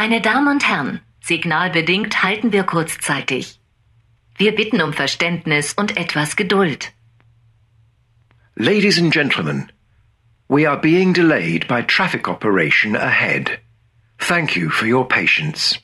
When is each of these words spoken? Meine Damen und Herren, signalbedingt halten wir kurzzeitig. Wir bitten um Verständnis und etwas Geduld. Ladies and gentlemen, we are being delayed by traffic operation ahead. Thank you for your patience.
Meine 0.00 0.20
Damen 0.20 0.46
und 0.46 0.68
Herren, 0.68 1.00
signalbedingt 1.20 2.22
halten 2.22 2.52
wir 2.52 2.62
kurzzeitig. 2.62 3.58
Wir 4.36 4.54
bitten 4.54 4.80
um 4.80 4.92
Verständnis 4.92 5.72
und 5.72 5.96
etwas 5.96 6.36
Geduld. 6.36 6.92
Ladies 8.54 9.00
and 9.00 9.12
gentlemen, 9.12 9.72
we 10.46 10.68
are 10.70 10.80
being 10.80 11.12
delayed 11.12 11.66
by 11.66 11.82
traffic 11.82 12.28
operation 12.28 12.94
ahead. 12.94 13.58
Thank 14.18 14.54
you 14.54 14.70
for 14.70 14.86
your 14.86 15.04
patience. 15.08 15.80